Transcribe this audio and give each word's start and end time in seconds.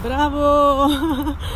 ¡Bravo! 0.00 0.88